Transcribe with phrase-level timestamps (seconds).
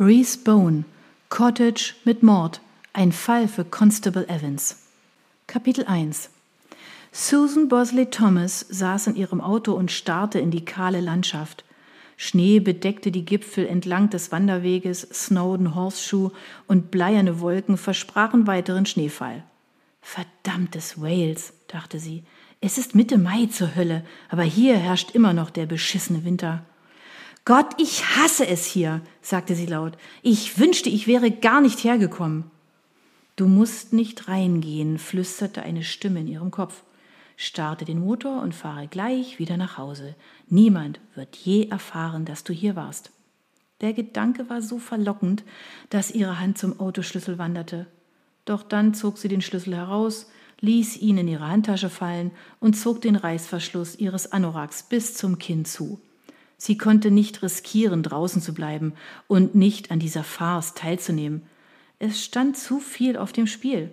[0.00, 0.84] Reese Bone,
[1.28, 2.60] Cottage mit Mord,
[2.92, 4.84] ein Fall für Constable Evans.
[5.48, 6.30] Kapitel 1
[7.10, 11.64] Susan Bosley Thomas saß in ihrem Auto und starrte in die kahle Landschaft.
[12.16, 16.30] Schnee bedeckte die Gipfel entlang des Wanderweges, Snowden Horseshoe
[16.68, 19.42] und bleierne Wolken versprachen weiteren Schneefall.
[20.00, 22.22] Verdammtes Wales, dachte sie.
[22.60, 26.64] Es ist Mitte Mai zur Hölle, aber hier herrscht immer noch der beschissene Winter.
[27.48, 29.96] Gott, ich hasse es hier, sagte sie laut.
[30.20, 32.50] Ich wünschte, ich wäre gar nicht hergekommen.
[33.36, 36.82] Du musst nicht reingehen, flüsterte eine Stimme in ihrem Kopf.
[37.38, 40.14] Starte den Motor und fahre gleich wieder nach Hause.
[40.50, 43.12] Niemand wird je erfahren, dass du hier warst.
[43.80, 45.42] Der Gedanke war so verlockend,
[45.88, 47.86] dass ihre Hand zum Autoschlüssel wanderte.
[48.44, 50.30] Doch dann zog sie den Schlüssel heraus,
[50.60, 52.30] ließ ihn in ihre Handtasche fallen
[52.60, 55.98] und zog den Reißverschluss ihres Anoraks bis zum Kinn zu.
[56.58, 58.94] Sie konnte nicht riskieren, draußen zu bleiben
[59.28, 61.42] und nicht an dieser Farce teilzunehmen.
[62.00, 63.90] Es stand zu viel auf dem Spiel.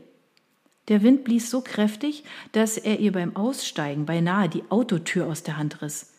[0.88, 5.58] Der Wind blies so kräftig, dass er ihr beim Aussteigen beinahe die Autotür aus der
[5.58, 6.12] Hand riss.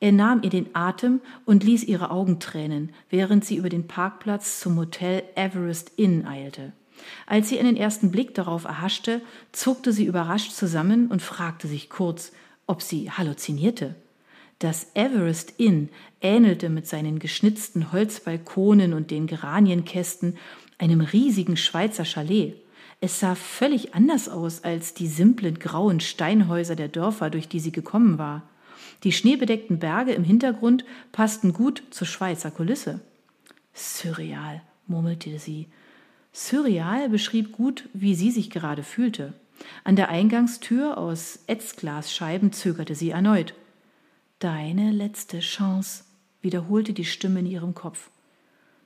[0.00, 4.60] Er nahm ihr den Atem und ließ ihre Augen tränen, während sie über den Parkplatz
[4.60, 6.72] zum Hotel Everest Inn eilte.
[7.26, 9.20] Als sie einen ersten Blick darauf erhaschte,
[9.52, 12.32] zuckte sie überrascht zusammen und fragte sich kurz,
[12.66, 13.94] ob sie halluzinierte.
[14.58, 15.88] Das Everest Inn
[16.20, 20.38] ähnelte mit seinen geschnitzten Holzbalkonen und den Geranienkästen
[20.78, 22.56] einem riesigen Schweizer Chalet.
[23.00, 27.72] Es sah völlig anders aus als die simplen grauen Steinhäuser der Dörfer, durch die sie
[27.72, 28.42] gekommen war.
[29.02, 33.00] Die schneebedeckten Berge im Hintergrund passten gut zur Schweizer Kulisse.
[33.74, 35.66] Surreal, murmelte sie.
[36.32, 39.34] Surreal beschrieb gut, wie sie sich gerade fühlte.
[39.84, 43.54] An der Eingangstür aus Ätzglasscheiben zögerte sie erneut.
[44.44, 46.04] Deine letzte Chance,
[46.42, 48.10] wiederholte die Stimme in ihrem Kopf.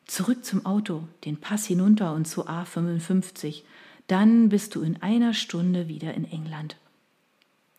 [0.06, 3.62] Zurück zum Auto, den Pass hinunter und zu A55.
[4.06, 6.76] Dann bist du in einer Stunde wieder in England.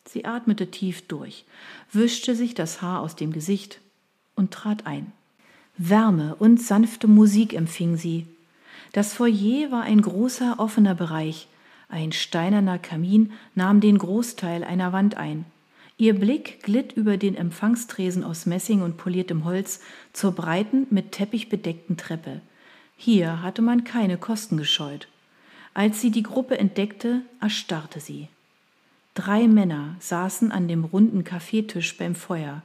[0.03, 1.45] Sie atmete tief durch,
[1.93, 3.79] wischte sich das Haar aus dem Gesicht
[4.35, 5.13] und trat ein.
[5.77, 8.27] Wärme und sanfte Musik empfing sie.
[8.91, 11.47] Das Foyer war ein großer offener Bereich.
[11.87, 15.45] Ein steinerner Kamin nahm den Großteil einer Wand ein.
[15.99, 19.81] Ihr Blick glitt über den Empfangstresen aus Messing und poliertem Holz
[20.13, 22.39] zur breiten, mit Teppich bedeckten Treppe.
[22.95, 25.09] Hier hatte man keine Kosten gescheut.
[25.73, 28.29] Als sie die Gruppe entdeckte, erstarrte sie.
[29.13, 32.61] Drei Männer saßen an dem runden Kaffeetisch beim Feuer.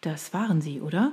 [0.00, 1.12] Das waren sie, oder?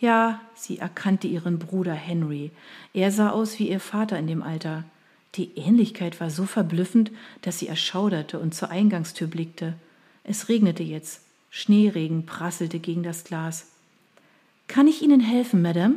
[0.00, 2.50] Ja, sie erkannte ihren Bruder Henry.
[2.94, 4.82] Er sah aus wie ihr Vater in dem Alter.
[5.36, 9.74] Die Ähnlichkeit war so verblüffend, dass sie erschauderte und zur Eingangstür blickte.
[10.28, 11.22] Es regnete jetzt.
[11.48, 13.68] Schneeregen prasselte gegen das Glas.
[14.66, 15.94] Kann ich Ihnen helfen, Madame?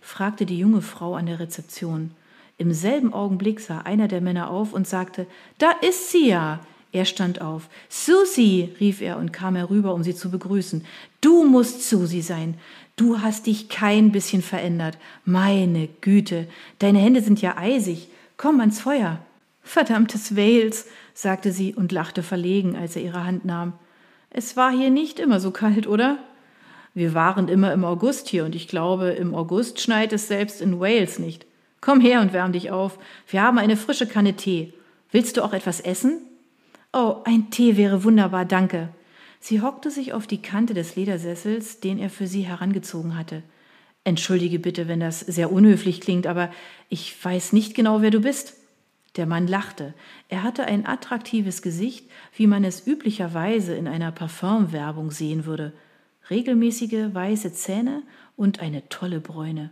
[0.00, 2.12] fragte die junge Frau an der Rezeption.
[2.56, 5.26] Im selben Augenblick sah einer der Männer auf und sagte,
[5.58, 6.60] da ist sie ja.
[6.92, 7.68] Er stand auf.
[7.90, 10.86] Susi, rief er und kam herüber, um sie zu begrüßen.
[11.20, 12.54] Du musst Susi sein.
[12.96, 14.96] Du hast dich kein bisschen verändert.
[15.26, 16.46] Meine Güte,
[16.78, 18.08] deine Hände sind ja eisig.
[18.38, 19.23] Komm ans Feuer.
[19.64, 23.72] Verdammtes Wales, sagte sie und lachte verlegen, als er ihre Hand nahm.
[24.30, 26.18] Es war hier nicht immer so kalt, oder?
[26.92, 30.78] Wir waren immer im August hier und ich glaube, im August schneit es selbst in
[30.78, 31.46] Wales nicht.
[31.80, 32.98] Komm her und wärm dich auf.
[33.26, 34.74] Wir haben eine frische Kanne Tee.
[35.10, 36.20] Willst du auch etwas essen?
[36.92, 38.90] Oh, ein Tee wäre wunderbar, danke.
[39.40, 43.42] Sie hockte sich auf die Kante des Ledersessels, den er für sie herangezogen hatte.
[44.04, 46.50] Entschuldige bitte, wenn das sehr unhöflich klingt, aber
[46.88, 48.54] ich weiß nicht genau, wer du bist.
[49.16, 49.94] Der Mann lachte.
[50.28, 55.72] Er hatte ein attraktives Gesicht, wie man es üblicherweise in einer Parfumwerbung sehen würde.
[56.30, 58.02] Regelmäßige weiße Zähne
[58.36, 59.70] und eine tolle Bräune.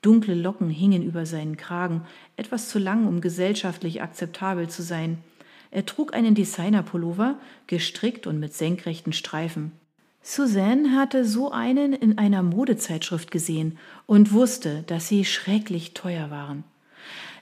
[0.00, 2.02] Dunkle Locken hingen über seinen Kragen,
[2.36, 5.18] etwas zu lang, um gesellschaftlich akzeptabel zu sein.
[5.70, 9.72] Er trug einen Designerpullover, gestrickt und mit senkrechten Streifen.
[10.22, 16.64] Suzanne hatte so einen in einer Modezeitschrift gesehen und wusste, dass sie schrecklich teuer waren.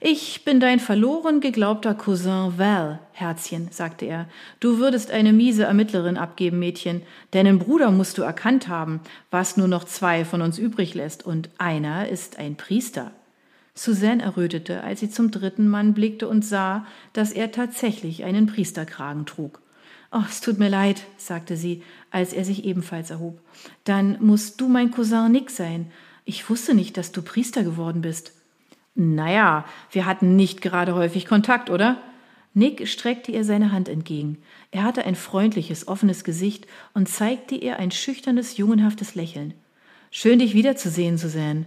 [0.00, 4.28] Ich bin dein verloren geglaubter Cousin Val, Herzchen, sagte er.
[4.60, 7.00] Du würdest eine miese Ermittlerin abgeben, Mädchen.
[7.31, 9.00] Deinen Bruder musst du erkannt haben,
[9.31, 13.12] was nur noch zwei von uns übrig lässt, und einer ist ein Priester.
[13.75, 19.25] Suzanne errötete, als sie zum dritten Mann blickte und sah, dass er tatsächlich einen Priesterkragen
[19.25, 19.60] trug.
[20.12, 23.40] Oh, es tut mir leid, sagte sie, als er sich ebenfalls erhob.
[23.84, 25.90] Dann musst du mein Cousin Nick sein.
[26.25, 28.32] Ich wusste nicht, dass du Priester geworden bist.
[28.96, 31.98] Naja, wir hatten nicht gerade häufig Kontakt, oder?
[32.54, 34.38] Nick streckte ihr seine Hand entgegen.
[34.70, 39.52] Er hatte ein freundliches, offenes Gesicht und zeigte ihr ein schüchternes, jungenhaftes Lächeln.
[40.10, 41.66] Schön, dich wiederzusehen, Suzanne.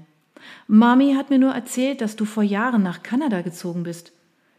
[0.68, 4.12] Mami hat mir nur erzählt, dass du vor Jahren nach Kanada gezogen bist.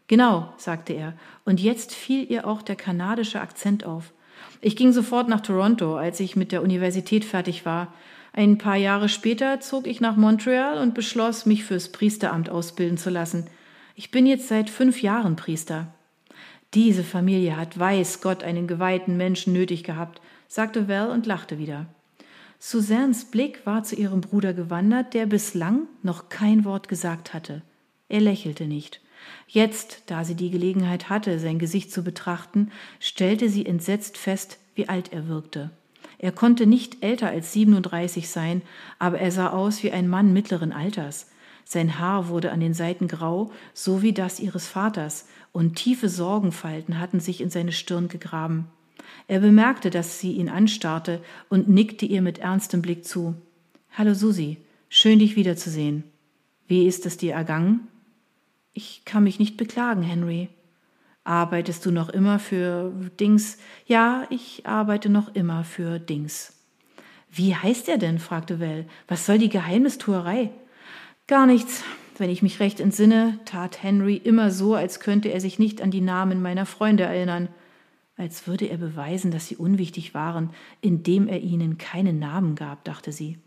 [0.07, 1.13] Genau, sagte er,
[1.43, 4.13] und jetzt fiel ihr auch der kanadische Akzent auf.
[4.61, 7.93] Ich ging sofort nach Toronto, als ich mit der Universität fertig war.
[8.33, 13.09] Ein paar Jahre später zog ich nach Montreal und beschloss, mich fürs Priesteramt ausbilden zu
[13.09, 13.47] lassen.
[13.95, 15.93] Ich bin jetzt seit fünf Jahren Priester.
[16.73, 21.87] Diese Familie hat weiß Gott einen geweihten Menschen nötig gehabt, sagte Val und lachte wieder.
[22.59, 27.63] Suzannes Blick war zu ihrem Bruder gewandert, der bislang noch kein Wort gesagt hatte.
[28.07, 29.01] Er lächelte nicht.
[29.47, 34.87] Jetzt, da sie die Gelegenheit hatte, sein Gesicht zu betrachten, stellte sie entsetzt fest, wie
[34.87, 35.71] alt er wirkte.
[36.21, 38.61] Er konnte nicht älter als 37 sein,
[38.99, 41.31] aber er sah aus wie ein Mann mittleren Alters.
[41.65, 46.99] Sein Haar wurde an den Seiten grau, so wie das ihres Vaters, und tiefe Sorgenfalten
[46.99, 48.67] hatten sich in seine Stirn gegraben.
[49.27, 53.33] Er bemerkte, dass sie ihn anstarrte und nickte ihr mit ernstem Blick zu.
[53.91, 54.57] Hallo Susi,
[54.89, 56.03] schön dich wiederzusehen.
[56.67, 57.87] Wie ist es dir ergangen?
[58.73, 60.49] Ich kann mich nicht beklagen, Henry.
[61.23, 63.57] Arbeitest du noch immer für Dings?
[63.85, 66.53] Ja, ich arbeite noch immer für Dings.
[67.29, 68.19] Wie heißt er denn?
[68.19, 68.87] fragte Well.
[69.07, 70.51] Was soll die Geheimnistuerei?
[71.27, 71.83] Gar nichts.
[72.17, 75.91] Wenn ich mich recht entsinne, tat Henry immer so, als könnte er sich nicht an
[75.91, 77.47] die Namen meiner Freunde erinnern,
[78.17, 80.51] als würde er beweisen, dass sie unwichtig waren,
[80.81, 83.39] indem er ihnen keinen Namen gab, dachte sie.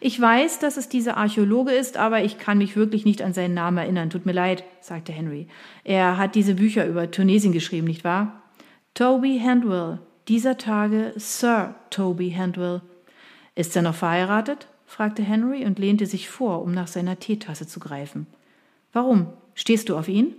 [0.00, 3.54] Ich weiß, dass es dieser Archäologe ist, aber ich kann mich wirklich nicht an seinen
[3.54, 4.10] Namen erinnern.
[4.10, 5.46] Tut mir leid, sagte Henry.
[5.84, 8.42] Er hat diese Bücher über Tunesien geschrieben, nicht wahr?
[8.94, 10.00] Toby Handwell.
[10.28, 12.82] Dieser Tage Sir Toby Handwell.
[13.54, 14.68] Ist er noch verheiratet?
[14.86, 18.26] fragte Henry und lehnte sich vor, um nach seiner Teetasse zu greifen.
[18.92, 19.26] Warum?
[19.54, 20.34] Stehst du auf ihn?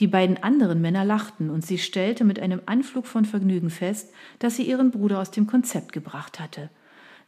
[0.00, 4.56] Die beiden anderen Männer lachten, und sie stellte mit einem Anflug von Vergnügen fest, dass
[4.56, 6.70] sie ihren Bruder aus dem Konzept gebracht hatte.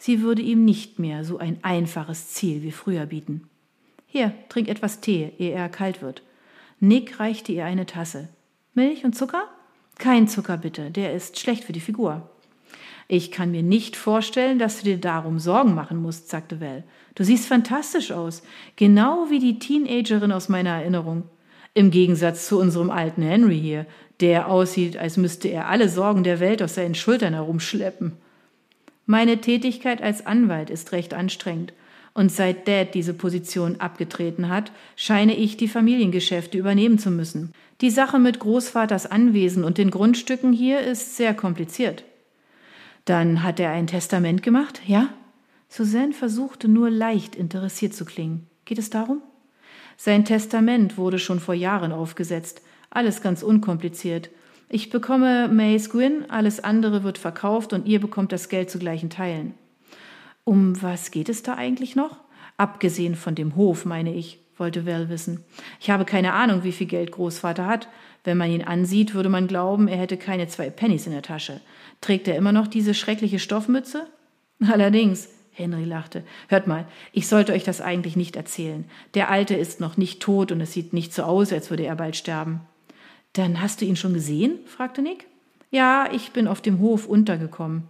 [0.05, 3.49] Sie würde ihm nicht mehr so ein einfaches Ziel wie früher bieten.
[4.09, 6.25] Hier, trink etwas Tee, ehe er kalt wird.
[6.81, 8.29] Nick reichte ihr eine Tasse.
[8.75, 9.45] Milch und Zucker?
[9.99, 12.29] Kein Zucker bitte, der ist schlecht für die Figur.
[13.07, 16.83] Ich kann mir nicht vorstellen, dass du dir darum Sorgen machen musst, sagte Val.
[17.15, 18.43] Du siehst fantastisch aus,
[18.75, 21.23] genau wie die Teenagerin aus meiner Erinnerung.
[21.75, 23.87] Im Gegensatz zu unserem alten Henry hier,
[24.19, 28.17] der aussieht, als müsste er alle Sorgen der Welt auf seinen Schultern herumschleppen.
[29.07, 31.73] Meine Tätigkeit als Anwalt ist recht anstrengend,
[32.15, 37.53] und seit Dad diese Position abgetreten hat, scheine ich die Familiengeschäfte übernehmen zu müssen.
[37.81, 42.05] Die Sache mit Großvaters Anwesen und den Grundstücken hier ist sehr kompliziert.
[43.05, 45.09] Dann hat er ein Testament gemacht, ja?
[45.69, 48.47] Suzanne versuchte nur leicht interessiert zu klingen.
[48.67, 49.23] Geht es darum?
[49.97, 52.61] Sein Testament wurde schon vor Jahren aufgesetzt.
[52.91, 54.31] Alles ganz unkompliziert.
[54.75, 59.11] Ich bekomme Mays Gwyn, alles andere wird verkauft und ihr bekommt das Geld zu gleichen
[59.11, 59.53] Teilen.
[60.45, 62.17] Um was geht es da eigentlich noch?
[62.57, 65.45] Abgesehen von dem Hof, meine ich, wollte Val wissen.
[65.79, 67.89] Ich habe keine Ahnung, wie viel Geld Großvater hat.
[68.25, 71.61] Wenn man ihn ansieht, würde man glauben, er hätte keine zwei Pennies in der Tasche.
[72.01, 74.07] Trägt er immer noch diese schreckliche Stoffmütze?
[74.73, 76.25] Allerdings, Henry lachte.
[76.49, 78.87] Hört mal, ich sollte euch das eigentlich nicht erzählen.
[79.13, 81.97] Der Alte ist noch nicht tot und es sieht nicht so aus, als würde er
[81.97, 82.63] bald sterben.
[83.33, 84.59] Dann hast du ihn schon gesehen?
[84.67, 85.27] fragte Nick.
[85.71, 87.85] Ja, ich bin auf dem Hof untergekommen.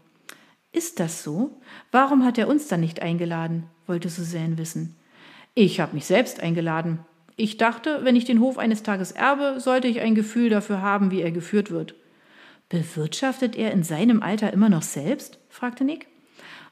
[0.73, 1.61] Ist das so?
[1.91, 3.65] Warum hat er uns dann nicht eingeladen?
[3.87, 4.97] wollte Suzanne wissen.
[5.55, 7.01] Ich habe mich selbst eingeladen.
[7.37, 11.11] Ich dachte, wenn ich den Hof eines Tages erbe, sollte ich ein Gefühl dafür haben,
[11.11, 11.95] wie er geführt wird.
[12.69, 15.39] Bewirtschaftet er in seinem Alter immer noch selbst?
[15.49, 16.07] fragte Nick.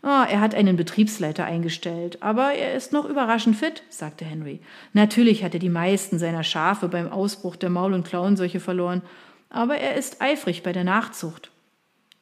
[0.03, 4.61] Oh, er hat einen Betriebsleiter eingestellt, aber er ist noch überraschend fit, sagte Henry.
[4.95, 9.03] Natürlich hat er die meisten seiner Schafe beim Ausbruch der Maul- und Klauenseuche verloren,
[9.51, 11.51] aber er ist eifrig bei der Nachzucht.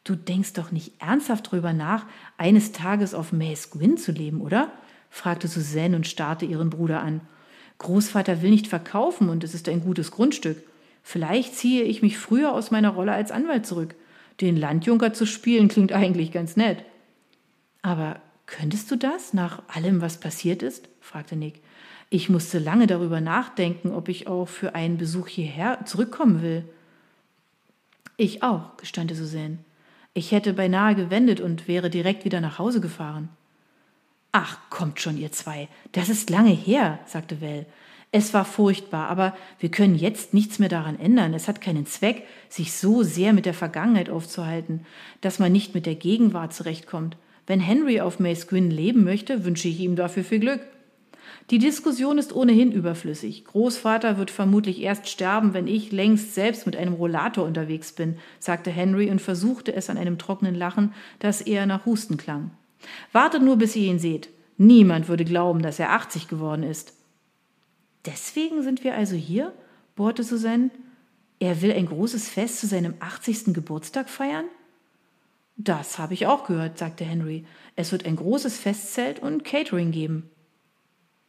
[0.02, 2.06] Du denkst doch nicht ernsthaft drüber nach,
[2.37, 4.73] eines Tages auf Mace Gwyn zu leben, oder?
[5.11, 7.20] fragte Suzanne und starrte ihren Bruder an.
[7.78, 10.58] Großvater will nicht verkaufen und es ist ein gutes Grundstück.
[11.02, 13.94] Vielleicht ziehe ich mich früher aus meiner Rolle als Anwalt zurück.
[14.40, 16.85] Den Landjunker zu spielen klingt eigentlich ganz nett.
[17.82, 20.88] Aber könntest du das nach allem, was passiert ist?
[21.00, 21.61] fragte Nick.
[22.11, 26.64] Ich musste lange darüber nachdenken, ob ich auch für einen Besuch hierher zurückkommen will.
[28.16, 29.58] Ich auch, gestande Suzanne.
[30.14, 33.28] Ich hätte beinahe gewendet und wäre direkt wieder nach Hause gefahren.
[34.32, 35.68] Ach, kommt schon, ihr zwei.
[35.92, 37.66] Das ist lange her, sagte Well.
[38.11, 41.35] Es war furchtbar, aber wir können jetzt nichts mehr daran ändern.
[41.35, 44.87] Es hat keinen Zweck, sich so sehr mit der Vergangenheit aufzuhalten,
[45.20, 47.16] dass man nicht mit der Gegenwart zurechtkommt.
[47.49, 50.61] Wenn Henry auf Mace Gwyn leben möchte, wünsche ich ihm dafür viel Glück.
[51.50, 53.47] Die Diskussion ist ohnehin überflüssig.
[53.47, 58.71] Großvater wird vermutlich erst sterben, wenn ich längst selbst mit einem Rollator unterwegs bin, sagte
[58.71, 62.50] Henry und versuchte es an einem trockenen Lachen, das eher nach Husten klang.
[63.12, 64.28] Wartet nur, bis ihr ihn seht.
[64.59, 66.93] Niemand würde glauben, dass er 80 geworden ist.
[68.05, 69.55] Deswegen sind wir also hier?
[69.97, 70.71] bohrte Suzanne.
[71.40, 73.55] Er will ein großes Fest zu seinem 80.
[73.55, 74.45] Geburtstag feiern?
[75.60, 77.44] Das habe ich auch gehört, sagte Henry.
[77.74, 80.30] Es wird ein großes Festzelt und Catering geben.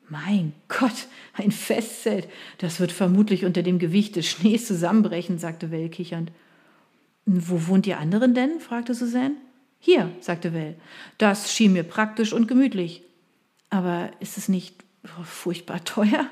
[0.08, 2.30] Mein Gott, ein Festzelt.
[2.60, 6.32] Das wird vermutlich unter dem Gewicht des Schnees zusammenbrechen, sagte Well kichernd.
[7.26, 8.60] Wo wohnt ihr anderen denn?
[8.60, 9.36] fragte Suzanne.
[9.80, 10.76] Hier, sagte Well.
[11.18, 13.02] Das schien mir praktisch und gemütlich.
[13.72, 14.84] Aber ist es nicht
[15.24, 16.28] furchtbar teuer?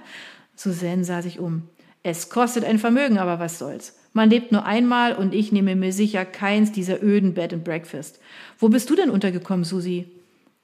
[0.55, 1.67] Suzanne sah sich um.
[2.03, 3.97] Es kostet ein Vermögen, aber was soll's.
[4.17, 8.19] Man lebt nur einmal und ich nehme mir sicher keins dieser öden Bed and Breakfast.
[8.57, 10.07] Wo bist du denn untergekommen, Susi?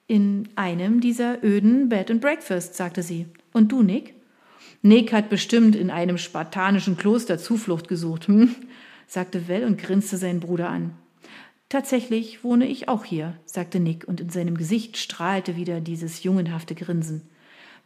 [0.08, 3.26] In einem dieser öden Bed and Breakfast, sagte sie.
[3.52, 4.14] Und du, Nick?
[4.82, 8.56] Nick hat bestimmt in einem spartanischen Kloster Zuflucht gesucht, hm?
[9.06, 10.90] sagte Well und grinste seinen Bruder an.
[11.68, 16.74] Tatsächlich wohne ich auch hier, sagte Nick, und in seinem Gesicht strahlte wieder dieses jungenhafte
[16.74, 17.22] Grinsen.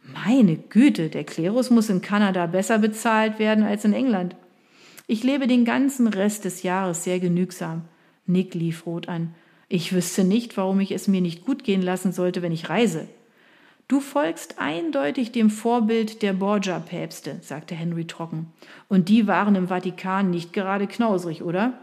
[0.01, 4.35] Meine Güte, der Klerus muss in Kanada besser bezahlt werden als in England.
[5.11, 7.81] Ich lebe den ganzen Rest des Jahres sehr genügsam.
[8.27, 9.33] Nick lief rot an.
[9.67, 13.07] Ich wüsste nicht, warum ich es mir nicht gut gehen lassen sollte, wenn ich reise.
[13.87, 18.53] Du folgst eindeutig dem Vorbild der Borgia-Päpste, sagte Henry trocken.
[18.87, 21.73] Und die waren im Vatikan nicht gerade knausrig, oder?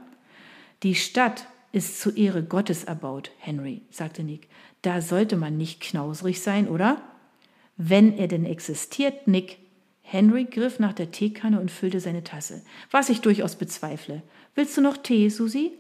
[0.85, 4.47] Die Stadt ist zu Ehre Gottes erbaut, Henry, sagte Nick.
[4.83, 7.03] Da sollte man nicht knausrig sein, oder?
[7.77, 9.59] Wenn er denn existiert, Nick.
[10.09, 14.23] Henry griff nach der Teekanne und füllte seine Tasse, was ich durchaus bezweifle.
[14.55, 15.73] Willst du noch Tee, Susi?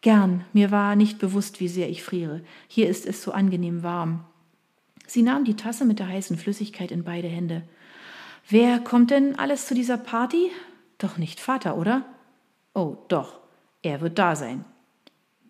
[0.00, 2.42] Gern, mir war nicht bewusst, wie sehr ich friere.
[2.66, 4.24] Hier ist es so angenehm warm.
[5.06, 7.62] Sie nahm die Tasse mit der heißen Flüssigkeit in beide Hände.
[8.48, 10.50] Wer kommt denn alles zu dieser Party?
[10.98, 12.04] Doch nicht Vater, oder?
[12.74, 13.38] Oh, doch,
[13.82, 14.64] er wird da sein.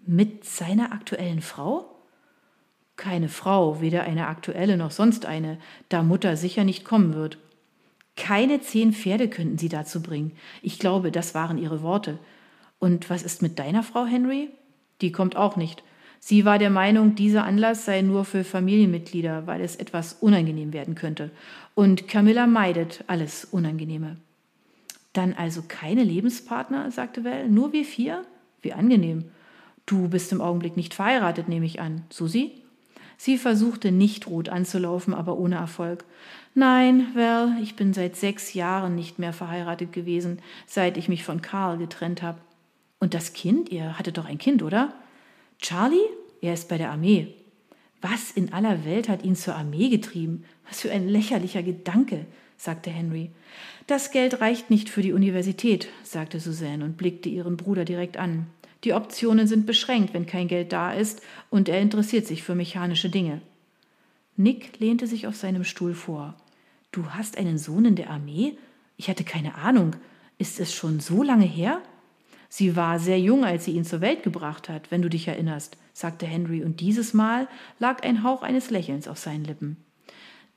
[0.05, 1.97] Mit seiner aktuellen Frau?
[2.97, 5.59] Keine Frau, weder eine aktuelle noch sonst eine,
[5.89, 7.39] da Mutter sicher nicht kommen wird.
[8.19, 10.33] Keine zehn Pferde könnten sie dazu bringen.
[10.61, 12.19] Ich glaube, das waren ihre Worte.
[12.81, 14.51] Und was ist mit deiner Frau, Henry?
[15.01, 15.85] Die kommt auch nicht.
[16.19, 20.97] Sie war der Meinung, dieser Anlass sei nur für Familienmitglieder, weil es etwas unangenehm werden
[20.97, 21.31] könnte.
[21.77, 24.17] Und Camilla meidet alles Unangenehme.
[25.13, 28.25] Dann also keine Lebenspartner, sagte Well, nur wir vier?
[28.63, 29.27] Wie angenehm.
[29.87, 32.03] Du bist im Augenblick nicht verheiratet, nehme ich an.
[32.11, 32.63] Susi?
[33.17, 36.05] Sie versuchte nicht rot anzulaufen, aber ohne Erfolg.
[36.59, 41.41] Nein, well, ich bin seit sechs Jahren nicht mehr verheiratet gewesen, seit ich mich von
[41.41, 42.41] Karl getrennt habe.
[42.99, 43.69] Und das Kind?
[43.69, 44.93] Ihr hattet doch ein Kind, oder?
[45.61, 46.09] Charlie?
[46.41, 47.33] Er ist bei der Armee.
[48.03, 50.43] Was in aller Welt hat ihn zur Armee getrieben?
[50.69, 53.31] Was für ein lächerlicher Gedanke, sagte Henry.
[53.87, 58.49] Das Geld reicht nicht für die Universität, sagte Suzanne und blickte ihren Bruder direkt an.
[58.83, 63.11] Die Optionen sind beschränkt, wenn kein Geld da ist, und er interessiert sich für mechanische
[63.11, 63.43] Dinge.
[64.37, 66.35] Nick lehnte sich auf seinem Stuhl vor.
[66.93, 68.57] Du hast einen Sohn in der Armee?
[68.97, 69.97] Ich hatte keine Ahnung.
[70.39, 71.83] Ist es schon so lange her?
[72.49, 75.77] Sie war sehr jung, als sie ihn zur Welt gebracht hat, wenn du dich erinnerst,
[75.93, 77.47] sagte Henry, und dieses Mal
[77.79, 79.77] lag ein Hauch eines Lächelns auf seinen Lippen.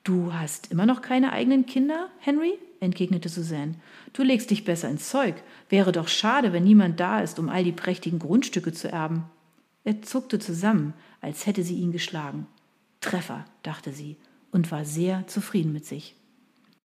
[0.04, 2.58] Du hast immer noch keine eigenen Kinder, Henry?
[2.80, 3.76] entgegnete Suzanne.
[4.12, 5.36] Du legst dich besser ins Zeug.
[5.68, 9.24] Wäre doch schade, wenn niemand da ist, um all die prächtigen Grundstücke zu erben.
[9.84, 12.48] Er zuckte zusammen, als hätte sie ihn geschlagen.
[13.00, 14.16] Treffer, dachte sie,
[14.50, 16.16] und war sehr zufrieden mit sich.